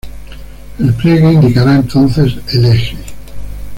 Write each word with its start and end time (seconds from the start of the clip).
El 0.79 0.95
pliegue 0.95 1.31
indicará 1.33 1.75
entonces 1.75 2.33
el 2.55 2.65
eje. 2.65 2.97